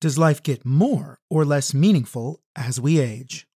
Does 0.00 0.16
life 0.16 0.42
get 0.42 0.64
more 0.64 1.18
or 1.28 1.44
less 1.44 1.74
meaningful 1.74 2.40
as 2.56 2.80
we 2.80 2.98
age? 2.98 3.46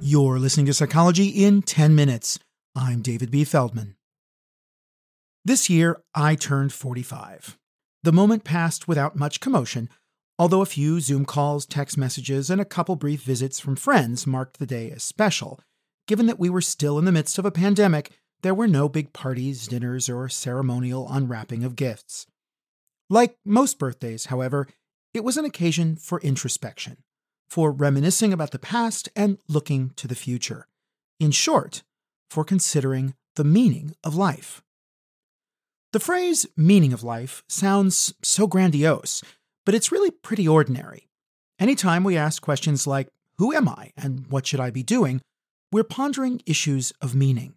You're 0.00 0.40
listening 0.40 0.66
to 0.66 0.74
Psychology 0.74 1.28
in 1.28 1.62
10 1.62 1.94
Minutes. 1.94 2.40
I'm 2.74 3.02
David 3.02 3.30
B. 3.30 3.44
Feldman. 3.44 3.94
This 5.44 5.70
year, 5.70 6.02
I 6.12 6.34
turned 6.34 6.72
45. 6.72 7.56
The 8.02 8.10
moment 8.10 8.42
passed 8.42 8.88
without 8.88 9.14
much 9.14 9.38
commotion, 9.38 9.88
although 10.40 10.62
a 10.62 10.66
few 10.66 10.98
Zoom 10.98 11.24
calls, 11.24 11.66
text 11.66 11.96
messages, 11.96 12.50
and 12.50 12.60
a 12.60 12.64
couple 12.64 12.96
brief 12.96 13.22
visits 13.22 13.60
from 13.60 13.76
friends 13.76 14.26
marked 14.26 14.58
the 14.58 14.66
day 14.66 14.90
as 14.90 15.04
special. 15.04 15.60
Given 16.10 16.26
that 16.26 16.40
we 16.40 16.50
were 16.50 16.60
still 16.60 16.98
in 16.98 17.04
the 17.04 17.12
midst 17.12 17.38
of 17.38 17.46
a 17.46 17.52
pandemic, 17.52 18.10
there 18.42 18.52
were 18.52 18.66
no 18.66 18.88
big 18.88 19.12
parties, 19.12 19.68
dinners, 19.68 20.08
or 20.08 20.28
ceremonial 20.28 21.06
unwrapping 21.08 21.62
of 21.62 21.76
gifts. 21.76 22.26
Like 23.08 23.36
most 23.44 23.78
birthdays, 23.78 24.24
however, 24.24 24.66
it 25.14 25.22
was 25.22 25.36
an 25.36 25.44
occasion 25.44 25.94
for 25.94 26.18
introspection 26.18 26.96
for 27.48 27.70
reminiscing 27.70 28.32
about 28.32 28.50
the 28.50 28.58
past 28.58 29.08
and 29.14 29.38
looking 29.46 29.90
to 29.90 30.08
the 30.08 30.16
future. 30.16 30.66
In 31.20 31.30
short, 31.30 31.84
for 32.28 32.42
considering 32.42 33.14
the 33.36 33.44
meaning 33.44 33.94
of 34.02 34.16
life. 34.16 34.64
The 35.92 36.00
phrase 36.00 36.44
meaning 36.56 36.92
of 36.92 37.04
life 37.04 37.44
sounds 37.48 38.14
so 38.20 38.48
grandiose, 38.48 39.22
but 39.64 39.76
it's 39.76 39.92
really 39.92 40.10
pretty 40.10 40.48
ordinary. 40.48 41.08
Anytime 41.60 42.02
we 42.02 42.16
ask 42.16 42.42
questions 42.42 42.84
like, 42.84 43.06
Who 43.38 43.52
am 43.52 43.68
I 43.68 43.92
and 43.96 44.26
what 44.26 44.44
should 44.44 44.58
I 44.58 44.70
be 44.70 44.82
doing? 44.82 45.20
We're 45.72 45.84
pondering 45.84 46.42
issues 46.46 46.92
of 47.00 47.14
meaning. 47.14 47.54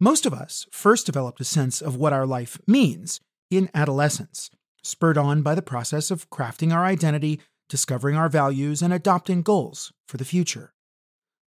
Most 0.00 0.26
of 0.26 0.32
us 0.34 0.66
first 0.72 1.06
developed 1.06 1.40
a 1.40 1.44
sense 1.44 1.80
of 1.80 1.96
what 1.96 2.12
our 2.12 2.26
life 2.26 2.58
means 2.66 3.20
in 3.50 3.70
adolescence, 3.74 4.50
spurred 4.82 5.18
on 5.18 5.42
by 5.42 5.54
the 5.54 5.62
process 5.62 6.10
of 6.10 6.28
crafting 6.30 6.72
our 6.72 6.84
identity 6.84 7.40
discovering 7.72 8.16
our 8.16 8.28
values, 8.28 8.82
and 8.82 8.92
adopting 8.92 9.40
goals 9.40 9.94
for 10.06 10.18
the 10.18 10.26
future. 10.26 10.74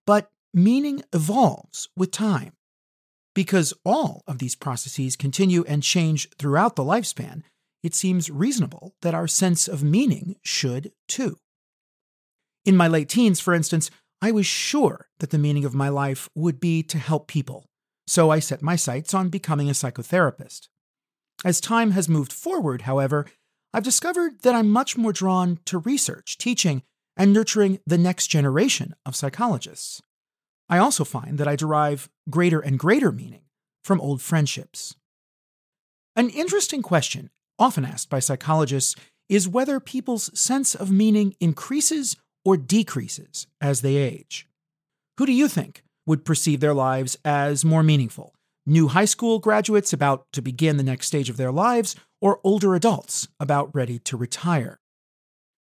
But 0.06 0.30
meaning 0.54 1.02
evolves 1.12 1.90
with 1.94 2.10
time. 2.10 2.54
Because 3.34 3.74
all 3.84 4.22
of 4.26 4.38
these 4.38 4.54
processes 4.54 5.16
continue 5.16 5.64
and 5.68 5.82
change 5.82 6.30
throughout 6.38 6.76
the 6.76 6.82
lifespan, 6.82 7.42
it 7.82 7.94
seems 7.94 8.30
reasonable 8.30 8.94
that 9.02 9.14
our 9.14 9.28
sense 9.28 9.68
of 9.68 9.82
meaning 9.82 10.36
should 10.42 10.92
too. 11.08 11.36
In 12.64 12.74
my 12.74 12.88
late 12.88 13.10
teens, 13.10 13.38
for 13.38 13.52
instance, 13.52 13.90
I 14.24 14.30
was 14.30 14.46
sure 14.46 15.08
that 15.18 15.28
the 15.28 15.38
meaning 15.38 15.66
of 15.66 15.74
my 15.74 15.90
life 15.90 16.30
would 16.34 16.58
be 16.58 16.82
to 16.84 16.96
help 16.96 17.28
people, 17.28 17.66
so 18.06 18.30
I 18.30 18.38
set 18.38 18.62
my 18.62 18.74
sights 18.74 19.12
on 19.12 19.28
becoming 19.28 19.68
a 19.68 19.74
psychotherapist. 19.74 20.68
As 21.44 21.60
time 21.60 21.90
has 21.90 22.08
moved 22.08 22.32
forward, 22.32 22.82
however, 22.88 23.26
I've 23.74 23.82
discovered 23.82 24.40
that 24.40 24.54
I'm 24.54 24.70
much 24.70 24.96
more 24.96 25.12
drawn 25.12 25.58
to 25.66 25.76
research, 25.76 26.38
teaching, 26.38 26.84
and 27.18 27.34
nurturing 27.34 27.80
the 27.86 27.98
next 27.98 28.28
generation 28.28 28.94
of 29.04 29.14
psychologists. 29.14 30.00
I 30.70 30.78
also 30.78 31.04
find 31.04 31.36
that 31.36 31.46
I 31.46 31.54
derive 31.54 32.08
greater 32.30 32.60
and 32.60 32.78
greater 32.78 33.12
meaning 33.12 33.42
from 33.82 34.00
old 34.00 34.22
friendships. 34.22 34.96
An 36.16 36.30
interesting 36.30 36.80
question, 36.80 37.28
often 37.58 37.84
asked 37.84 38.08
by 38.08 38.20
psychologists, 38.20 38.96
is 39.28 39.46
whether 39.46 39.80
people's 39.80 40.30
sense 40.38 40.74
of 40.74 40.90
meaning 40.90 41.36
increases 41.40 42.16
or 42.44 42.56
decreases 42.56 43.46
as 43.60 43.80
they 43.80 43.96
age. 43.96 44.46
Who 45.18 45.26
do 45.26 45.32
you 45.32 45.48
think 45.48 45.82
would 46.06 46.24
perceive 46.24 46.60
their 46.60 46.74
lives 46.74 47.16
as 47.24 47.64
more 47.64 47.82
meaningful? 47.82 48.34
New 48.66 48.88
high 48.88 49.04
school 49.04 49.38
graduates 49.38 49.92
about 49.92 50.26
to 50.32 50.42
begin 50.42 50.76
the 50.76 50.82
next 50.82 51.06
stage 51.06 51.28
of 51.28 51.36
their 51.36 51.52
lives, 51.52 51.96
or 52.20 52.40
older 52.42 52.74
adults 52.74 53.28
about 53.38 53.74
ready 53.74 53.98
to 53.98 54.16
retire? 54.16 54.80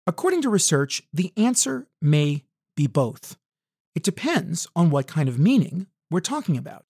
According 0.06 0.43
to 0.43 0.49
research, 0.49 1.03
the 1.12 1.33
answer 1.37 1.87
may 2.00 2.45
be 2.77 2.87
both. 2.87 3.37
It 3.95 4.03
depends 4.03 4.67
on 4.75 4.91
what 4.91 5.06
kind 5.06 5.29
of 5.29 5.39
meaning 5.39 5.89
we're 6.11 6.21
talking 6.21 6.56
about. 6.56 6.84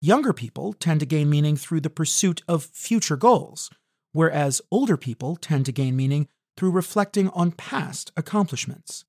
Younger 0.00 0.32
people 0.32 0.74
tend 0.74 1.00
to 1.00 1.06
gain 1.06 1.30
meaning 1.30 1.56
through 1.56 1.80
the 1.80 1.90
pursuit 1.90 2.42
of 2.46 2.64
future 2.64 3.16
goals, 3.16 3.70
whereas 4.12 4.60
older 4.70 4.96
people 4.96 5.36
tend 5.36 5.64
to 5.66 5.72
gain 5.72 5.96
meaning 5.96 6.28
through 6.56 6.70
reflecting 6.70 7.28
on 7.30 7.52
past 7.52 8.12
accomplishments. 8.16 9.04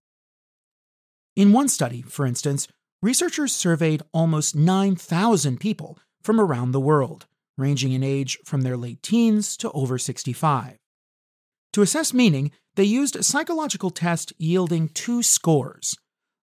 In 1.35 1.51
one 1.51 1.67
study, 1.67 2.01
for 2.01 2.25
instance, 2.25 2.67
researchers 3.01 3.53
surveyed 3.53 4.03
almost 4.13 4.56
9,000 4.56 5.59
people 5.59 6.00
from 6.22 6.39
around 6.39 6.72
the 6.72 6.79
world 6.79 7.28
ranging 7.57 7.91
in 7.91 8.03
age 8.03 8.38
from 8.45 8.61
their 8.61 8.78
late 8.78 9.01
teens 9.01 9.56
to 9.57 9.72
over 9.72 9.97
65. 9.97 10.78
To 11.73 11.81
assess 11.81 12.13
meaning, 12.13 12.51
they 12.75 12.83
used 12.83 13.16
a 13.16 13.23
psychological 13.23 13.89
test 13.89 14.33
yielding 14.38 14.89
two 14.89 15.23
scores. 15.23 15.97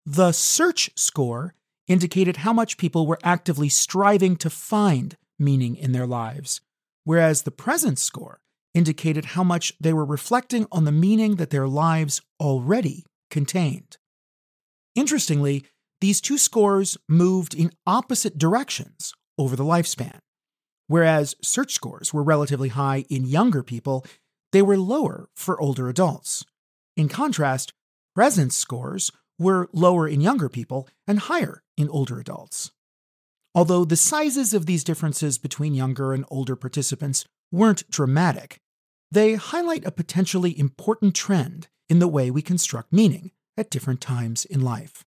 The 0.06 0.32
search 0.32 0.90
score 0.96 1.54
indicated 1.86 2.38
how 2.38 2.52
much 2.52 2.78
people 2.78 3.06
were 3.06 3.18
actively 3.22 3.68
striving 3.68 4.36
to 4.36 4.50
find 4.50 5.16
meaning 5.38 5.76
in 5.76 5.92
their 5.92 6.06
lives, 6.06 6.60
whereas 7.04 7.42
the 7.42 7.50
presence 7.50 8.02
score 8.02 8.40
indicated 8.74 9.26
how 9.26 9.44
much 9.44 9.72
they 9.80 9.92
were 9.92 10.04
reflecting 10.04 10.66
on 10.72 10.84
the 10.84 10.92
meaning 10.92 11.36
that 11.36 11.50
their 11.50 11.68
lives 11.68 12.20
already 12.40 13.04
contained. 13.30 13.96
Interestingly, 14.94 15.64
these 16.00 16.20
two 16.20 16.38
scores 16.38 16.96
moved 17.08 17.54
in 17.54 17.72
opposite 17.86 18.38
directions 18.38 19.12
over 19.38 19.56
the 19.56 19.64
lifespan. 19.64 20.18
Whereas 20.86 21.34
search 21.42 21.72
scores 21.72 22.12
were 22.12 22.22
relatively 22.22 22.68
high 22.68 23.04
in 23.08 23.24
younger 23.24 23.62
people, 23.62 24.04
they 24.52 24.62
were 24.62 24.76
lower 24.76 25.28
for 25.34 25.60
older 25.60 25.88
adults. 25.88 26.44
In 26.96 27.08
contrast, 27.08 27.72
presence 28.14 28.54
scores 28.54 29.10
were 29.38 29.68
lower 29.72 30.06
in 30.06 30.20
younger 30.20 30.48
people 30.48 30.88
and 31.06 31.18
higher 31.18 31.62
in 31.76 31.88
older 31.88 32.20
adults. 32.20 32.70
Although 33.54 33.84
the 33.84 33.96
sizes 33.96 34.54
of 34.54 34.66
these 34.66 34.84
differences 34.84 35.38
between 35.38 35.74
younger 35.74 36.12
and 36.12 36.24
older 36.28 36.56
participants 36.56 37.24
weren't 37.50 37.88
dramatic, 37.90 38.58
they 39.12 39.34
highlight 39.34 39.84
a 39.84 39.90
potentially 39.90 40.58
important 40.58 41.14
trend 41.14 41.68
in 41.90 41.98
the 41.98 42.08
way 42.08 42.30
we 42.30 42.40
construct 42.40 42.90
meaning 42.90 43.30
at 43.58 43.70
different 43.70 44.00
times 44.00 44.46
in 44.46 44.62
life. 44.62 45.04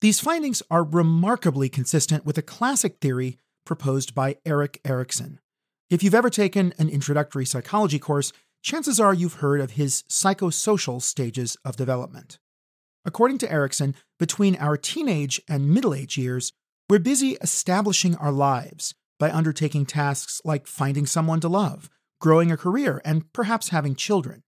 These 0.00 0.18
findings 0.18 0.60
are 0.72 0.82
remarkably 0.82 1.68
consistent 1.68 2.26
with 2.26 2.36
a 2.36 2.42
classic 2.42 2.96
theory 3.00 3.38
proposed 3.64 4.12
by 4.12 4.38
Erik 4.44 4.80
Erikson. 4.84 5.38
If 5.88 6.02
you've 6.02 6.16
ever 6.16 6.30
taken 6.30 6.74
an 6.78 6.88
introductory 6.88 7.46
psychology 7.46 8.00
course, 8.00 8.32
chances 8.60 8.98
are 8.98 9.14
you've 9.14 9.34
heard 9.34 9.60
of 9.60 9.72
his 9.72 10.02
psychosocial 10.08 11.00
stages 11.00 11.56
of 11.64 11.76
development. 11.76 12.40
According 13.04 13.38
to 13.38 13.52
Erikson, 13.52 13.94
between 14.18 14.56
our 14.56 14.76
teenage 14.76 15.40
and 15.48 15.72
middle 15.72 15.94
age 15.94 16.18
years, 16.18 16.52
we're 16.88 16.98
busy 16.98 17.36
establishing 17.40 18.16
our 18.16 18.32
lives 18.32 18.94
by 19.20 19.30
undertaking 19.30 19.86
tasks 19.86 20.40
like 20.44 20.66
finding 20.66 21.06
someone 21.06 21.38
to 21.40 21.48
love, 21.48 21.88
growing 22.20 22.52
a 22.52 22.56
career, 22.56 23.00
and 23.04 23.32
perhaps 23.32 23.70
having 23.70 23.94
children. 23.94 24.42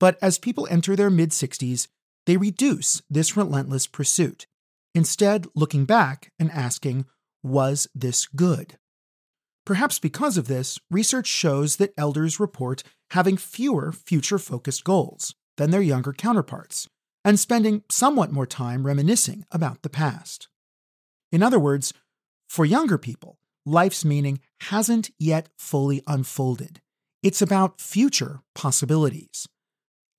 But 0.00 0.18
as 0.20 0.38
people 0.38 0.66
enter 0.70 0.96
their 0.96 1.10
mid 1.10 1.30
60s, 1.30 1.88
they 2.26 2.36
reduce 2.36 3.02
this 3.08 3.36
relentless 3.36 3.86
pursuit, 3.86 4.46
instead, 4.94 5.46
looking 5.54 5.84
back 5.84 6.32
and 6.38 6.50
asking, 6.50 7.06
was 7.42 7.86
this 7.94 8.26
good? 8.26 8.78
Perhaps 9.64 9.98
because 9.98 10.36
of 10.36 10.48
this, 10.48 10.78
research 10.90 11.26
shows 11.26 11.76
that 11.76 11.94
elders 11.96 12.40
report 12.40 12.82
having 13.10 13.36
fewer 13.36 13.92
future 13.92 14.38
focused 14.38 14.84
goals 14.84 15.34
than 15.56 15.70
their 15.70 15.82
younger 15.82 16.12
counterparts 16.12 16.88
and 17.24 17.40
spending 17.40 17.82
somewhat 17.90 18.32
more 18.32 18.46
time 18.46 18.86
reminiscing 18.86 19.46
about 19.50 19.82
the 19.82 19.88
past. 19.88 20.48
In 21.32 21.42
other 21.42 21.58
words, 21.58 21.94
for 22.48 22.64
younger 22.64 22.98
people, 22.98 23.38
life's 23.64 24.04
meaning 24.04 24.40
hasn't 24.60 25.10
yet 25.18 25.48
fully 25.56 26.02
unfolded. 26.06 26.80
It's 27.24 27.40
about 27.40 27.80
future 27.80 28.42
possibilities. 28.54 29.48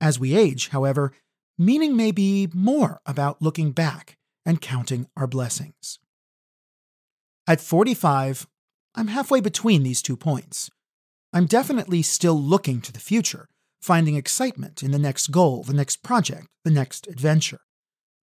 As 0.02 0.19
we 0.19 0.36
age, 0.36 0.69
however, 0.69 1.12
meaning 1.56 1.96
may 1.96 2.12
be 2.12 2.50
more 2.52 3.00
about 3.06 3.44
looking 3.44 3.74
back 3.74 4.18
and 4.44 4.60
counting 4.60 5.06
our 5.16 5.28
blessings. 5.28 6.00
At 7.48 7.62
45, 7.62 8.48
I'm 8.96 9.10
halfway 9.10 9.40
between 9.40 9.84
these 9.84 10.02
two 10.02 10.18
points. 10.18 10.72
I'm 11.31 11.46
definitely 11.46 12.02
still 12.02 12.42
looking 12.42 12.81
to 12.81 12.92
the 12.92 13.00
future, 13.00 13.50
finding 13.84 14.16
excitement 14.16 14.81
in 14.81 14.90
the 14.90 14.98
next 14.98 15.28
goal, 15.28 15.62
the 15.62 15.74
next 15.75 16.01
project, 16.01 16.48
the 16.63 16.72
next 16.72 17.06
adventure. 17.06 17.62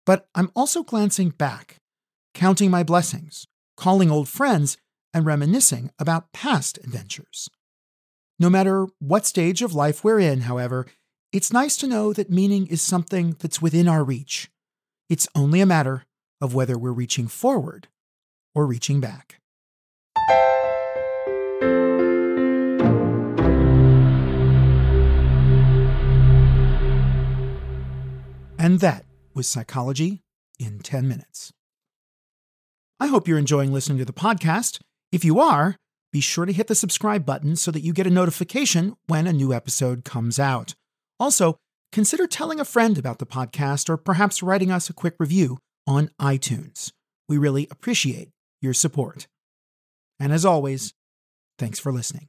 But 0.06 0.26
I'm 0.35 0.50
also 0.56 0.85
glancing 0.85 1.29
back, 1.29 1.76
counting 2.33 2.71
my 2.71 2.83
blessings, 2.83 3.47
calling 3.76 4.11
old 4.11 4.31
friends, 4.31 4.79
and 5.12 5.26
reminiscing 5.26 5.91
about 5.99 6.33
past 6.33 6.79
adventures. 6.79 7.50
No 8.40 8.48
matter 8.48 8.87
what 9.00 9.26
stage 9.26 9.60
of 9.60 9.75
life 9.75 10.02
we're 10.02 10.19
in, 10.19 10.40
however, 10.40 10.87
it's 11.31 11.52
nice 11.52 11.76
to 11.76 11.87
know 11.87 12.14
that 12.14 12.31
meaning 12.31 12.66
is 12.69 12.81
something 12.81 13.37
that's 13.38 13.60
within 13.60 13.87
our 13.87 14.02
reach. 14.02 14.50
It's 15.10 15.28
only 15.34 15.60
a 15.60 15.66
matter 15.66 16.06
of 16.40 16.54
whether 16.54 16.78
we're 16.78 16.90
reaching 16.90 17.28
forward 17.28 17.88
or 18.54 18.64
reaching 18.64 18.98
back. 18.98 19.37
And 28.58 28.81
that 28.81 29.04
was 29.34 29.46
Psychology 29.48 30.22
in 30.58 30.78
10 30.78 31.06
Minutes. 31.06 31.52
I 32.98 33.08
hope 33.08 33.28
you're 33.28 33.37
enjoying 33.37 33.75
listening 33.75 33.98
to 33.98 34.06
the 34.06 34.14
podcast. 34.14 34.81
If 35.12 35.26
you 35.26 35.40
are, 35.40 35.76
be 36.12 36.21
sure 36.21 36.47
to 36.47 36.53
hit 36.53 36.67
the 36.67 36.75
subscribe 36.75 37.25
button 37.25 37.57
so 37.57 37.71
that 37.71 37.81
you 37.81 37.93
get 37.93 38.07
a 38.07 38.11
notification 38.11 38.97
when 39.07 39.27
a 39.27 39.33
new 39.33 39.53
episode 39.53 40.05
comes 40.05 40.39
out. 40.39 40.75
Also, 41.19 41.57
consider 41.93 42.27
telling 42.27 42.59
a 42.61 42.65
friend 42.65 42.99
about 42.99 43.19
the 43.19 43.27
podcast 43.27 43.89
or 43.89 43.97
perhaps 43.97 44.43
writing 44.43 44.71
us 44.71 44.91
a 44.91 44.95
quick 44.95 45.15
review 45.19 45.59
on 45.87 46.11
iTunes. 46.21 46.93
We 47.29 47.39
really 47.39 47.69
appreciate 47.71 48.31
your 48.61 48.75
support. 48.75 49.29
And 50.19 50.33
as 50.33 50.45
always, 50.45 50.95
thanks 51.59 51.79
for 51.79 51.93
listening. 51.93 52.29